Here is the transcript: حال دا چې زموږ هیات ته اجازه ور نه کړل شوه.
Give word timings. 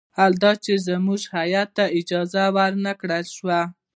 حال 0.17 0.33
دا 0.43 0.51
چې 0.63 0.73
زموږ 0.87 1.21
هیات 1.35 1.69
ته 1.77 1.85
اجازه 1.99 2.43
ور 2.55 2.71
نه 2.85 2.93
کړل 2.99 3.25
شوه. 3.35 3.59